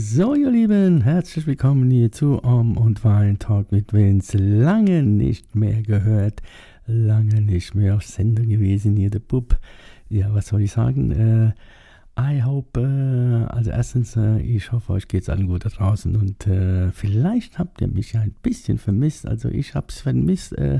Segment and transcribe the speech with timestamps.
[0.00, 4.38] So, ihr Lieben, herzlich willkommen hier zu Om und Wein Talk mit Vince.
[4.38, 6.40] Lange nicht mehr gehört,
[6.86, 9.58] lange nicht mehr auf Sendung gewesen hier, der Bub.
[10.08, 11.10] Ja, was soll ich sagen?
[11.10, 11.52] Äh,
[12.16, 16.46] I hope, äh, also erstens, äh, ich hoffe, euch geht's allen gut da draußen und
[16.46, 19.26] äh, vielleicht habt ihr mich ein bisschen vermisst.
[19.26, 20.78] Also ich hab's vermisst, äh,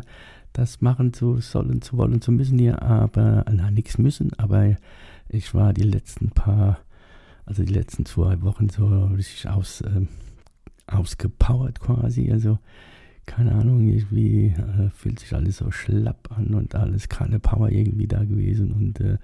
[0.52, 4.77] das machen zu sollen, zu wollen, zu müssen hier, aber, na, nichts müssen, aber
[5.29, 6.79] ich war die letzten paar
[7.48, 10.02] also die letzten zwei Wochen so richtig aus, äh,
[10.87, 12.30] ausgepowert quasi.
[12.30, 12.59] Also
[13.24, 18.07] keine Ahnung, irgendwie äh, fühlt sich alles so schlapp an und alles keine Power irgendwie
[18.07, 18.73] da gewesen.
[18.73, 19.19] Und äh,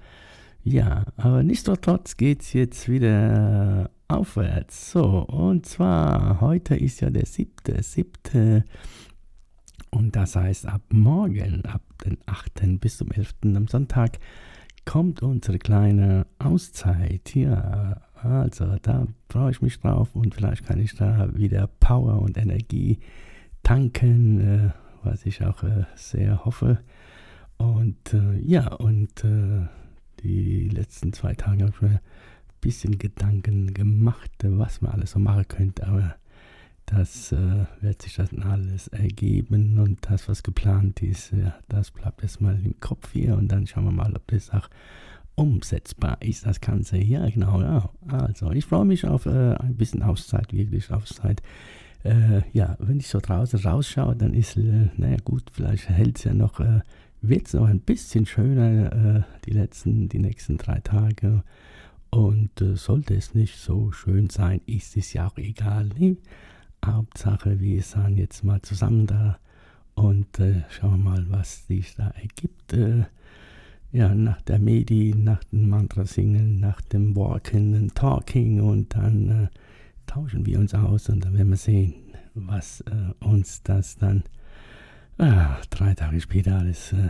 [0.63, 4.91] ja, aber nichtsdestotrotz geht es jetzt wieder aufwärts.
[4.91, 8.63] So, und zwar heute ist ja der siebte, siebte.
[9.91, 12.79] Und das heißt, ab morgen, ab den 8.
[12.79, 13.35] bis zum 11.
[13.55, 14.17] am Sonntag,
[14.85, 17.35] kommt unsere kleine Auszeit.
[17.35, 22.37] Ja, also da freue ich mich drauf und vielleicht kann ich da wieder Power und
[22.37, 22.99] Energie
[23.63, 24.69] tanken, äh,
[25.03, 26.79] was ich auch äh, sehr hoffe.
[27.57, 29.67] Und äh, ja, und äh,
[30.21, 31.99] die letzten zwei Tage habe ich mir ein
[32.61, 36.15] bisschen Gedanken gemacht, was man alles so machen könnte, aber
[36.85, 42.21] das äh, wird sich dann alles ergeben und das, was geplant ist, ja, das bleibt
[42.21, 44.69] erstmal im Kopf hier und dann schauen wir mal, ob das auch
[45.35, 46.97] umsetzbar ist das Ganze.
[46.97, 47.61] Ja, genau.
[47.61, 47.89] Ja.
[48.07, 51.41] Also, ich freue mich auf äh, ein bisschen Auszeit, wirklich Auszeit.
[52.03, 56.23] Äh, ja, wenn ich so draußen rausschaue, dann ist, äh, naja, gut, vielleicht hält es
[56.23, 56.81] ja noch, äh,
[57.21, 61.43] wird es noch ein bisschen schöner äh, die letzten, die nächsten drei Tage.
[62.11, 65.89] Und äh, sollte es nicht so schön sein, ist es ja auch egal.
[65.97, 66.17] Ne?
[66.85, 69.39] Hauptsache, wir sind jetzt mal zusammen da
[69.95, 72.73] und äh, schauen mal, was sich da ergibt
[73.95, 79.29] ja, nach der Medi, nach dem Mantra singen, nach dem Walking und Talking und dann
[79.29, 79.47] äh,
[80.05, 81.93] tauschen wir uns aus und dann werden wir sehen,
[82.33, 84.23] was äh, uns das dann
[85.17, 87.07] äh, drei Tage später alles äh,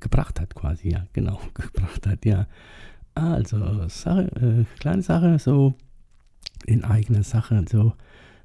[0.00, 2.48] gebracht hat, quasi, ja, genau, gebracht hat, ja.
[3.14, 5.74] Also, Sache, äh, kleine Sache, so
[6.66, 7.92] in eigener Sache, so,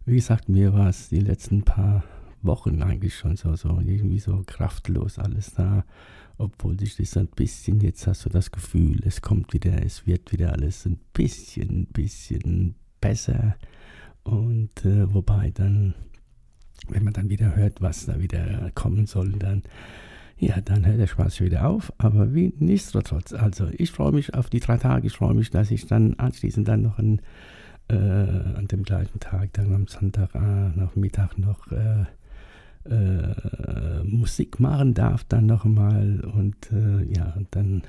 [0.05, 2.03] wie gesagt, mir war es die letzten paar
[2.43, 5.83] Wochen eigentlich schon so, so irgendwie so kraftlos alles da
[6.37, 10.31] obwohl sich das ein bisschen, jetzt hast du das Gefühl, es kommt wieder, es wird
[10.31, 13.55] wieder alles ein bisschen, bisschen besser.
[14.23, 15.93] Und äh, wobei dann,
[16.89, 19.63] wenn man dann wieder hört, was da wieder kommen soll, dann,
[20.37, 21.93] ja, dann hört der Spaß wieder auf.
[21.97, 25.71] Aber wie nichtsdestotrotz, also ich freue mich auf die drei Tage, ich freue mich, dass
[25.71, 27.21] ich dann anschließend dann noch ein,
[27.87, 32.05] äh, an dem gleichen Tag, dann am Sonntag äh, nach Mittag noch äh,
[32.89, 37.83] äh, Musik machen darf dann nochmal und äh, ja, und dann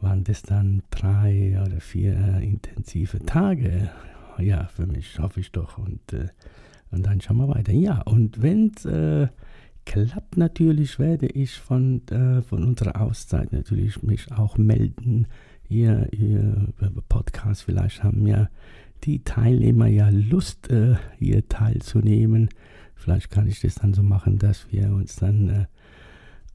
[0.00, 3.90] waren das dann drei oder vier intensive Tage.
[4.38, 6.28] Ja, für mich hoffe ich doch und, äh,
[6.90, 7.72] und dann schauen wir weiter.
[7.72, 9.28] Ja, und wenn es äh,
[9.86, 15.26] klappt natürlich, werde ich von, äh, von unserer Auszeit natürlich mich auch melden.
[15.68, 16.68] Hier, hier
[17.08, 18.48] Podcast, vielleicht haben ja
[19.04, 22.50] die Teilnehmer ja Lust, äh, hier teilzunehmen.
[22.96, 25.66] Vielleicht kann ich das dann so machen, dass wir uns dann äh,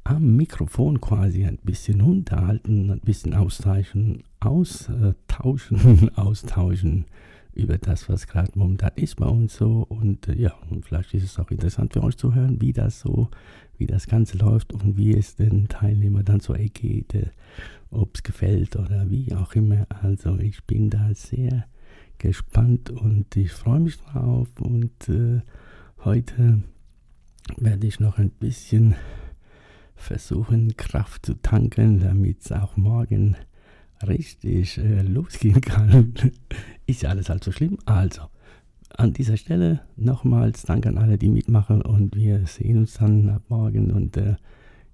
[0.04, 7.06] am Mikrofon quasi ein bisschen unterhalten, ein bisschen austauschen, austauschen, austauschen
[7.54, 9.86] über das, was gerade momentan ist bei uns so.
[9.88, 13.02] Und äh, ja, und vielleicht ist es auch interessant für euch zu hören, wie das
[13.02, 13.30] so,
[13.78, 17.28] wie das Ganze läuft und wie es den Teilnehmern dann so ergeht, äh,
[17.92, 19.86] ob es gefällt oder wie auch immer.
[20.02, 21.66] Also ich bin da sehr
[22.18, 25.42] gespannt und ich freue mich drauf und äh,
[26.04, 26.64] Heute
[27.58, 28.96] werde ich noch ein bisschen
[29.96, 33.36] versuchen, Kraft zu tanken, damit es auch morgen
[34.08, 36.14] richtig äh, losgehen kann.
[36.88, 37.78] Ist ja alles halt so schlimm.
[37.86, 38.24] Also,
[38.98, 43.44] an dieser Stelle nochmals Dank an alle, die mitmachen und wir sehen uns dann ab
[43.50, 44.38] morgen und äh,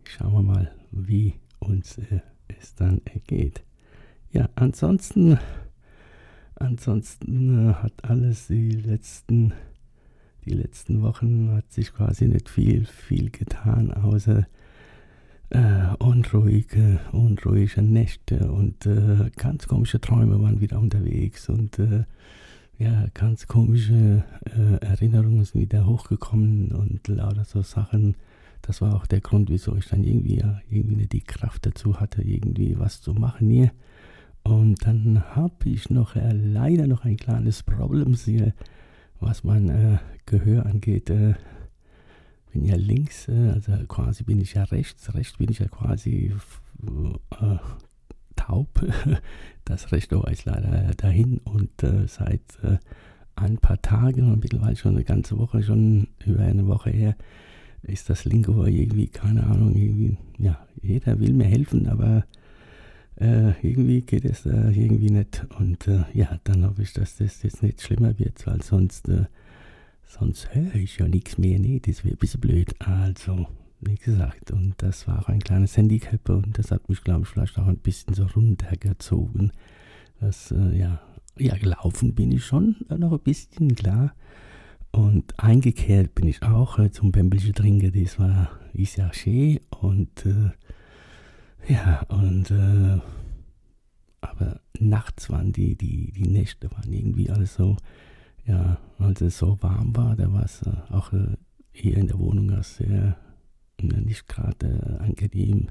[0.04, 2.20] schauen wir mal, wie uns äh,
[2.50, 3.64] es dann ergeht.
[4.34, 5.40] Ja, ansonsten,
[6.56, 9.54] ansonsten äh, hat alles die letzten
[10.48, 14.48] die letzten Wochen hat sich quasi nicht viel, viel getan, außer
[15.50, 22.06] äh, unruhige, unruhige Nächte und äh, ganz komische Träume waren wieder unterwegs und äh,
[22.80, 28.16] ja, ganz komische äh, Erinnerungen sind wieder hochgekommen und lauter so Sachen.
[28.62, 32.00] Das war auch der Grund, wieso ich dann irgendwie ja irgendwie nicht die Kraft dazu
[32.00, 33.72] hatte, irgendwie was zu machen hier.
[34.44, 38.54] Und dann habe ich noch äh, leider noch ein kleines Problem hier,
[39.20, 41.10] was mein äh, Gehör angeht.
[41.10, 41.36] Äh,
[42.52, 46.34] bin ja links, äh, also quasi bin ich ja rechts, rechts bin ich ja quasi
[47.42, 47.58] äh,
[48.36, 48.70] taub.
[49.66, 52.40] Das rechte Ohr ist leider dahin und äh, seit
[53.36, 57.18] ein paar Tagen mittlerweile schon eine ganze Woche, schon über eine Woche her,
[57.84, 62.24] ist das linke Ohr irgendwie, keine Ahnung, irgendwie, ja, jeder will mir helfen, aber
[63.20, 65.46] äh, irgendwie geht es äh, irgendwie nicht.
[65.58, 69.26] Und äh, ja, dann hoffe ich, dass das jetzt nicht schlimmer wird, weil sonst, äh,
[70.06, 71.60] sonst höre ich ja nichts mehr.
[71.60, 72.76] Nee, das wäre ein bisschen blöd.
[72.80, 73.48] Also,
[73.82, 77.30] wie gesagt, und das war auch ein kleines Handicap und das hat mich, glaube ich,
[77.30, 79.52] vielleicht auch ein bisschen so runtergezogen.
[80.20, 81.02] Das, äh, ja,
[81.38, 84.14] ja, gelaufen bin ich schon noch ein bisschen, klar.
[84.92, 90.26] Und eingekehrt bin ich auch äh, zum Bämbelchen trinken, das war, ist ja schön und
[91.68, 93.00] ja, und äh,
[94.22, 97.78] aber nachts waren die, die, die Nächte waren irgendwie alles so,
[98.46, 101.36] ja, als es so warm war, da war es äh, auch äh,
[101.72, 103.18] hier in der Wohnung sehr
[103.82, 105.70] nicht gerade äh, angenehm.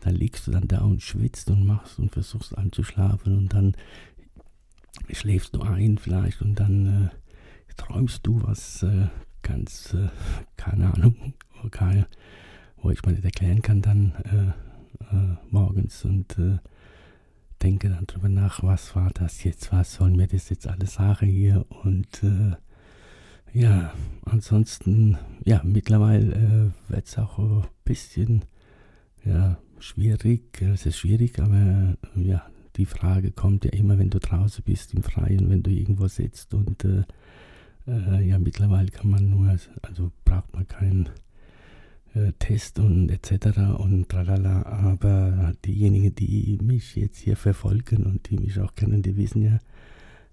[0.00, 3.76] Dann liegst du dann da und schwitzt und machst und versuchst anzuschlafen und dann
[5.10, 9.08] schläfst du ein vielleicht und dann äh, träumst du was äh,
[9.42, 10.08] ganz, äh,
[10.56, 11.34] keine Ahnung,
[11.64, 12.04] okay,
[12.76, 14.12] wo ich mir nicht erklären kann, dann
[15.12, 16.58] äh, morgens und äh,
[17.62, 21.26] denke dann drüber nach, was war das jetzt, was soll mir das jetzt alles sagen
[21.26, 21.64] hier?
[21.82, 22.56] Und äh,
[23.52, 23.92] ja,
[24.24, 28.44] ansonsten, ja, mittlerweile äh, wird es auch ein bisschen,
[29.24, 32.46] ja, schwierig, es ist schwierig, aber ja,
[32.76, 36.54] die Frage kommt ja immer, wenn du draußen bist im Freien, wenn du irgendwo sitzt.
[36.54, 37.04] Und äh,
[37.86, 41.08] äh, ja, mittlerweile kann man nur, also braucht man keinen
[42.14, 43.58] äh, Test und etc.
[43.78, 49.16] und tralala, aber diejenigen, die mich jetzt hier verfolgen und die mich auch kennen, die
[49.16, 49.58] wissen ja,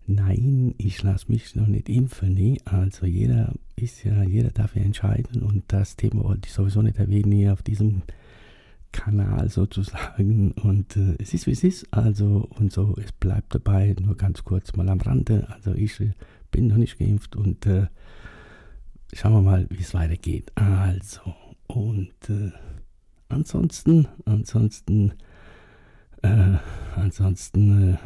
[0.08, 2.34] nein, ich lasse mich noch nicht impfen.
[2.34, 6.82] Nee, also jeder ist ja, jeder darf ja entscheiden und das Thema wollte ich sowieso
[6.82, 8.04] nicht erwähnen hier auf diesem
[8.92, 13.96] Kanal sozusagen und äh, es ist wie es ist, also und so, es bleibt dabei,
[14.00, 15.98] nur ganz kurz mal am Rande, also ich
[16.52, 17.88] bin noch nicht geimpft und äh,
[19.14, 20.52] schauen wir mal, wie es weitergeht.
[20.56, 21.34] Also,
[21.76, 22.52] und äh,
[23.30, 25.14] ansonsten, ansonsten,
[26.22, 26.58] äh,
[26.96, 27.98] ansonsten äh,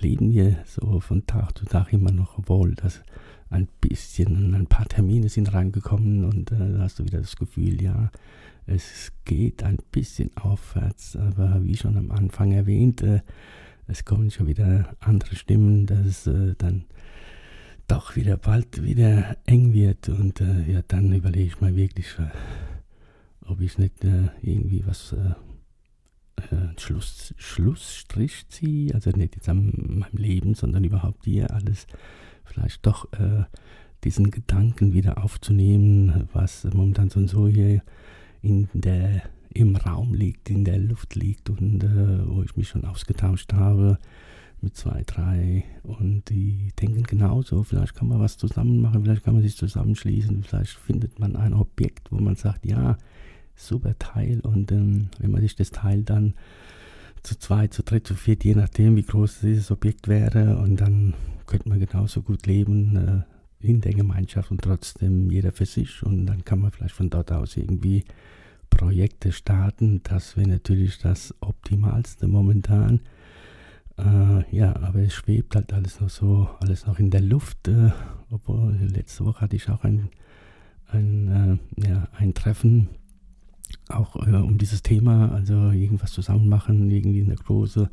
[0.00, 3.02] leben wir so von Tag zu Tag immer noch wohl, dass
[3.50, 7.80] ein bisschen, ein paar Termine sind reingekommen und äh, da hast du wieder das Gefühl,
[7.82, 8.10] ja,
[8.66, 13.20] es geht ein bisschen aufwärts, aber wie schon am Anfang erwähnt, äh,
[13.86, 16.84] es kommen schon wieder andere Stimmen, dass äh, dann
[17.86, 22.30] doch wieder bald wieder eng wird und äh, ja, dann überlege ich mal wirklich, äh,
[23.46, 25.34] ob ich nicht äh, irgendwie was äh,
[26.54, 31.86] äh, Schluss, Schlussstrich ziehe, also nicht jetzt an meinem Leben, sondern überhaupt hier alles
[32.44, 33.44] vielleicht doch äh,
[34.04, 37.82] diesen Gedanken wieder aufzunehmen, was momentan so und so hier
[38.42, 39.22] in der,
[39.52, 43.98] im Raum liegt, in der Luft liegt und wo ich mich schon ausgetauscht habe
[44.60, 46.30] mit zwei, drei und
[46.80, 47.62] denken genauso.
[47.62, 51.54] Vielleicht kann man was zusammen machen, vielleicht kann man sich zusammenschließen, vielleicht findet man ein
[51.54, 52.98] Objekt, wo man sagt, ja,
[53.54, 56.34] super Teil und ähm, wenn man sich das Teil dann
[57.22, 61.14] zu zwei, zu dritt, zu viert, je nachdem, wie groß dieses Objekt wäre und dann
[61.46, 66.26] könnte man genauso gut leben äh, in der Gemeinschaft und trotzdem jeder für sich und
[66.26, 68.04] dann kann man vielleicht von dort aus irgendwie
[68.70, 70.02] Projekte starten.
[70.04, 73.00] Das wäre natürlich das Optimalste momentan.
[73.98, 77.68] Äh, ja, aber es schwebt halt alles noch so, alles noch in der Luft.
[77.68, 77.90] Äh,
[78.30, 80.10] obwohl letzte Woche hatte ich auch ein,
[80.88, 82.88] ein, äh, ja, ein Treffen,
[83.88, 87.90] auch äh, um dieses Thema, also irgendwas zusammen machen, irgendwie eine große,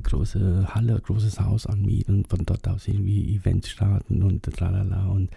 [0.00, 5.30] große Halle, großes Haus anmieten und von dort aus irgendwie Events starten und tralala und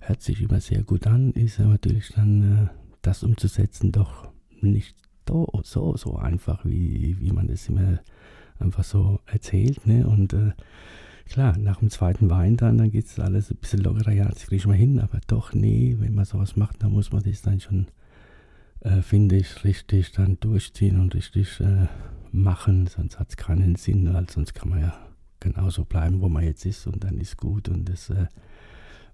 [0.00, 2.68] hört sich immer sehr gut an, ist ja natürlich dann äh,
[3.02, 4.28] das umzusetzen doch
[4.60, 4.96] nicht
[5.28, 8.00] so, so, so einfach, wie, wie man das immer
[8.62, 9.86] einfach so erzählt.
[9.86, 10.06] Ne?
[10.06, 10.52] Und äh,
[11.28, 14.12] klar, nach dem zweiten Wein dann, dann geht es alles ein bisschen lockerer.
[14.12, 17.12] Ja, das kriege ich mal hin, aber doch, nee, wenn man sowas macht, dann muss
[17.12, 17.86] man das dann schon,
[18.80, 21.86] äh, finde ich, richtig dann durchziehen und richtig äh,
[22.32, 24.94] machen, sonst hat es keinen Sinn, weil sonst kann man ja
[25.40, 28.26] genauso bleiben, wo man jetzt ist und dann ist gut und das äh,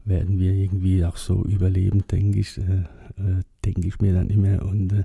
[0.04, 2.82] werden wir irgendwie auch so überleben, denke ich, äh,
[3.16, 4.62] äh, denke ich mir dann immer.
[4.62, 5.04] Und,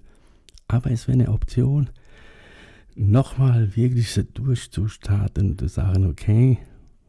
[0.68, 1.90] aber es wäre eine Option,
[2.96, 6.60] nochmal wirklich durchzustarten und zu sagen, okay,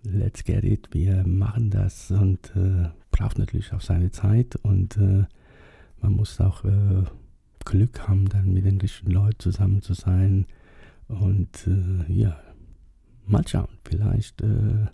[0.03, 5.25] let's get it, wir machen das und äh, braucht natürlich auch seine Zeit und äh,
[6.01, 7.05] man muss auch äh,
[7.65, 10.47] Glück haben, dann mit den richtigen Leuten zusammen zu sein
[11.09, 12.37] und äh, ja,
[13.27, 14.87] mal schauen, vielleicht, äh,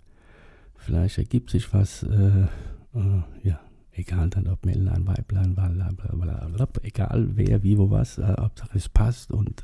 [0.75, 2.47] vielleicht ergibt sich was, äh,
[3.43, 3.59] ja,
[3.93, 9.63] egal dann ob Männlein, Weiblein, blablabla, egal wer, wie, wo, was, Hauptsache es passt und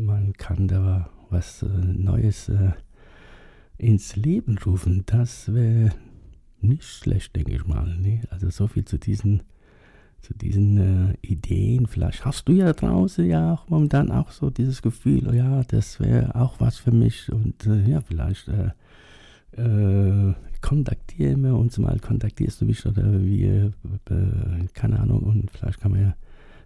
[0.00, 2.50] man kann da was äh, Neues
[3.80, 5.90] ins Leben rufen, das wäre
[6.60, 7.96] nicht schlecht, denke ich mal.
[7.96, 8.20] Ne?
[8.30, 9.42] Also so viel zu diesen,
[10.20, 11.86] zu diesen äh, Ideen.
[11.86, 15.98] Vielleicht hast du ja draußen ja auch momentan auch so dieses Gefühl, oh ja, das
[15.98, 17.32] wäre auch was für mich.
[17.32, 18.70] Und äh, ja, vielleicht äh,
[19.56, 23.70] äh kontaktiere uns mal, kontaktierst du mich oder wie, äh,
[24.74, 25.22] keine Ahnung.
[25.22, 26.14] Und vielleicht kann man ja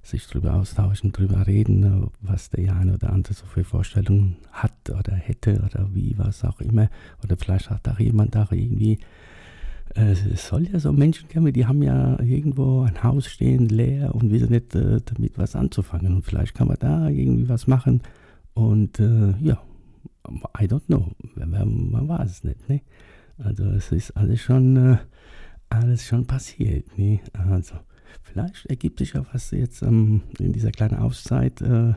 [0.04, 5.14] sich darüber austauschen, darüber reden, was der eine oder andere so für Vorstellungen hat oder
[5.14, 6.90] hätte oder wie, was auch immer.
[7.22, 8.98] Oder vielleicht hat auch jemand da irgendwie,
[9.96, 14.14] äh, es soll ja so Menschen geben, die haben ja irgendwo ein Haus stehen, leer
[14.14, 16.14] und wissen nicht äh, damit was anzufangen.
[16.14, 18.02] Und vielleicht kann man da irgendwie was machen.
[18.52, 19.58] Und äh, ja,
[20.60, 22.68] I don't know, man, man weiß es nicht.
[22.68, 22.82] Ne?
[23.38, 24.96] Also es ist alles schon, äh,
[25.70, 26.98] alles schon passiert.
[26.98, 27.20] Ne?
[27.32, 27.74] Also
[28.22, 31.60] vielleicht ergibt sich ja was jetzt ähm, in dieser kleinen Auszeit.
[31.60, 31.94] Äh,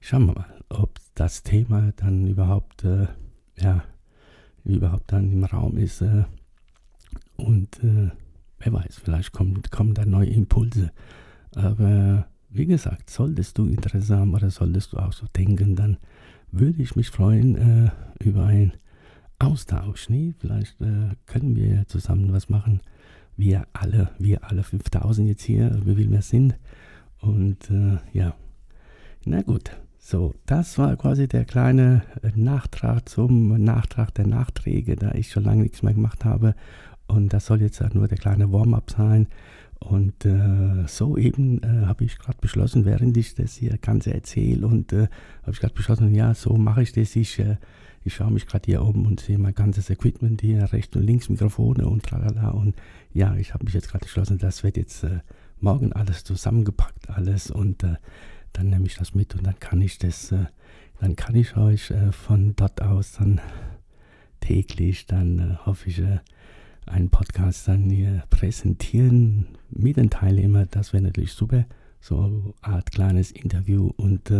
[0.00, 3.06] schauen wir mal, ob das Thema dann überhaupt, äh,
[3.58, 3.84] ja,
[4.64, 6.02] überhaupt dann im Raum ist.
[6.02, 6.24] Äh,
[7.36, 8.10] und äh,
[8.58, 10.90] wer weiß, vielleicht kommen, kommen da neue Impulse.
[11.54, 15.98] Aber wie gesagt, solltest du Interesse haben oder solltest du auch so denken, dann
[16.50, 17.90] würde ich mich freuen äh,
[18.22, 18.72] über ein
[19.38, 20.08] Austausch.
[20.08, 20.34] Nee?
[20.38, 22.80] Vielleicht äh, können wir zusammen was machen
[23.36, 26.56] wir alle, wir alle 5000 jetzt hier, wie viel wir sind.
[27.20, 28.34] Und äh, ja,
[29.24, 29.70] na gut.
[29.98, 35.44] So, das war quasi der kleine äh, Nachtrag zum Nachtrag der Nachträge, da ich schon
[35.44, 36.54] lange nichts mehr gemacht habe.
[37.06, 39.28] Und das soll jetzt nur der kleine Warm-up sein.
[39.80, 44.66] Und äh, so eben äh, habe ich gerade beschlossen, während ich das hier Ganze erzähle,
[44.66, 45.08] und äh,
[45.42, 47.16] habe ich gerade beschlossen, ja, so mache ich das.
[47.16, 47.56] Ich äh,
[48.04, 51.30] ich schaue mich gerade hier um und sehe mein ganzes Equipment hier, rechts und links
[51.30, 52.50] Mikrofone und tralala.
[52.50, 52.76] Und
[53.14, 55.20] ja, ich habe mich jetzt gerade entschlossen, das wird jetzt äh,
[55.58, 57.50] morgen alles zusammengepackt, alles.
[57.50, 57.96] Und äh,
[58.52, 60.44] dann nehme ich das mit und dann kann ich das, äh,
[61.00, 63.40] dann kann ich euch äh, von dort aus dann
[64.40, 66.18] täglich, dann äh, hoffe ich, äh,
[66.84, 70.68] einen Podcast dann hier präsentieren mit den Teilnehmern.
[70.70, 71.64] Das wäre natürlich super.
[72.00, 74.30] So eine Art kleines Interview und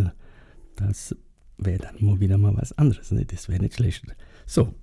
[0.77, 1.17] das
[1.59, 3.11] wäre dann mal wieder mal was anderes.
[3.13, 3.25] Ne?
[3.25, 4.05] Das wäre nicht schlecht.
[4.47, 4.75] So,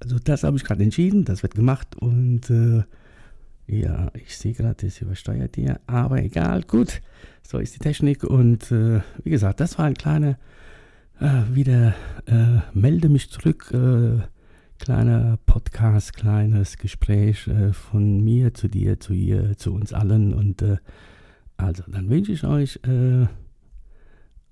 [0.00, 2.84] also das habe ich gerade entschieden, das wird gemacht und äh,
[3.66, 7.00] ja, ich sehe gerade, das übersteuert hier, aber egal, gut,
[7.46, 10.38] so ist die Technik und äh, wie gesagt, das war ein kleiner,
[11.20, 11.94] äh, wieder
[12.26, 14.22] äh, melde mich zurück, äh,
[14.78, 20.64] kleiner Podcast, kleines Gespräch äh, von mir zu dir, zu ihr, zu uns allen und
[21.56, 22.80] also dann wünsche ich euch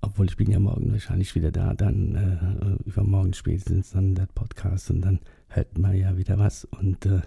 [0.01, 4.91] obwohl ich bin ja morgen wahrscheinlich wieder da, dann äh, übermorgen spätestens dann der Podcast
[4.91, 7.21] und dann hört man ja wieder was und äh,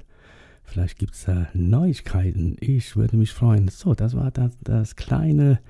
[0.62, 2.56] vielleicht gibt es da Neuigkeiten.
[2.60, 3.68] Ich würde mich freuen.
[3.68, 5.60] So, das war das, das kleine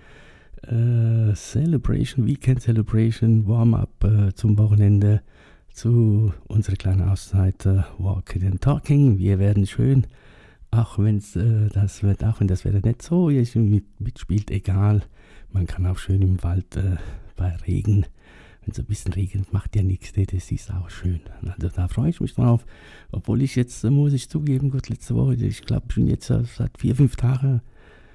[0.63, 5.23] äh, Celebration, Weekend Celebration, Warm-up äh, zum Wochenende
[5.73, 9.19] zu unserer kleinen Auszeit äh, Walking and Talking.
[9.19, 10.07] Wir werden schön,
[10.71, 15.03] auch wenn äh, das wird, auch wenn das Wetter nicht so mitspielt, egal
[15.53, 16.97] man kann auch schön im Wald äh,
[17.37, 18.07] bei Regen,
[18.63, 20.27] wenn es ein bisschen regnet, macht ja nichts, ne?
[20.27, 21.21] das ist auch schön.
[21.43, 22.65] Also da freue ich mich drauf.
[23.11, 26.31] Obwohl ich jetzt, äh, muss ich zugeben, gut, letzte Woche, ich glaube, ich bin jetzt
[26.31, 27.61] äh, seit vier, fünf Tagen,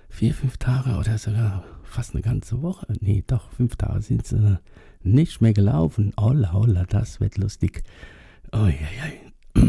[0.09, 4.33] vier, fünf Tage oder sogar fast eine ganze Woche, nee, doch, fünf Tage sind es
[4.33, 4.57] äh,
[5.03, 6.13] nicht mehr gelaufen.
[6.19, 7.83] Holla, holla, das wird lustig.
[8.51, 9.67] Oh, ja, ja.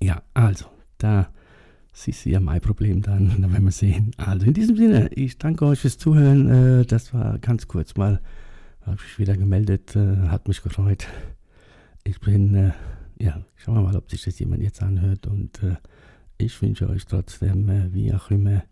[0.00, 0.66] ja, also,
[0.98, 1.28] da
[1.98, 4.12] siehst du ja mein Problem dann, dann werden wir sehen.
[4.16, 6.80] Also in diesem Sinne, ich danke euch fürs Zuhören.
[6.80, 8.20] Äh, das war ganz kurz mal,
[8.82, 11.06] habe ich wieder gemeldet, äh, hat mich gefreut.
[12.04, 12.72] Ich bin, äh,
[13.18, 15.60] ja, schauen wir mal, ob sich das jemand jetzt anhört und
[16.38, 18.62] ich wünsche euch trotzdem, wie auch immer,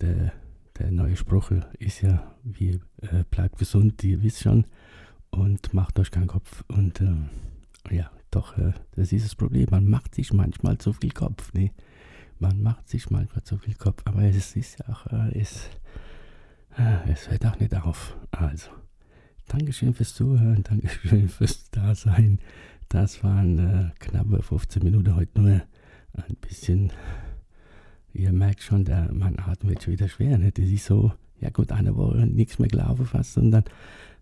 [0.00, 0.32] der,
[0.78, 2.80] der neue Spruch ist ja, wie
[3.30, 4.64] bleibt gesund, ihr wisst schon
[5.30, 7.02] und macht euch keinen Kopf und
[7.90, 9.66] ja, doch, äh, das ist das Problem.
[9.70, 11.52] Man macht sich manchmal zu viel Kopf.
[11.54, 11.70] Ne?
[12.38, 14.02] Man macht sich manchmal zu viel Kopf.
[14.04, 15.68] Aber es ist ja auch, äh, es,
[16.76, 18.16] äh, es hört auch nicht auf.
[18.32, 18.70] Also,
[19.46, 22.40] Dankeschön fürs Zuhören, Dankeschön fürs Dasein.
[22.88, 25.62] Das waren äh, knappe 15 Minuten heute nur.
[26.16, 26.92] Ein bisschen,
[28.12, 30.38] ihr merkt schon, der, mein Atem wird schon wieder schwer.
[30.38, 30.52] Ne?
[30.52, 33.36] Das ist so, ja gut, eine Woche nichts mehr gelaufen fast.
[33.38, 33.64] Und dann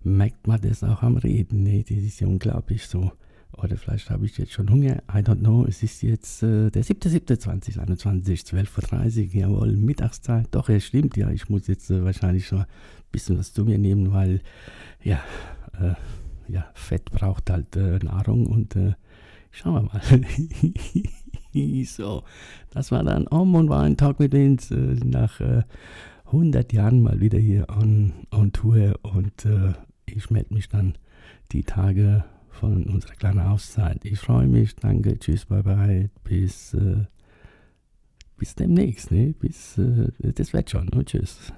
[0.03, 1.63] merkt man das auch am Reden.
[1.63, 1.83] Ne?
[1.83, 3.13] Das ist ja unglaublich so
[3.59, 5.03] Oder vielleicht habe ich jetzt schon Hunger.
[5.13, 5.65] I don't know.
[5.67, 9.35] Es ist jetzt äh, der 7.7.2021, 12.30 Uhr.
[9.35, 10.49] Jawohl, Mittagszeit.
[10.51, 11.17] Doch, es stimmt.
[11.17, 12.67] Ja, ich muss jetzt äh, wahrscheinlich schon ein
[13.11, 14.41] bisschen was zu mir nehmen, weil,
[15.03, 15.21] ja,
[15.79, 15.95] äh,
[16.51, 18.95] ja Fett braucht halt äh, Nahrung und äh,
[19.51, 20.01] schauen wir mal.
[21.85, 22.25] so,
[22.71, 25.41] das war dann Om und war ein Talk mit Vince äh, nach
[26.27, 29.47] 100 Jahren mal wieder hier on, on Tour und
[30.07, 30.95] ich melde mich dann
[31.53, 34.05] die Tage von unserer kleinen Auszeit.
[34.05, 34.77] Ich freue mich.
[34.77, 35.19] Danke.
[35.19, 35.47] Tschüss.
[35.47, 36.11] Bye bye.
[36.25, 37.05] Bis, äh,
[38.37, 39.11] bis demnächst.
[39.11, 39.35] Ne?
[39.39, 40.89] Bis, äh, das wird schon.
[40.91, 41.53] Und tschüss.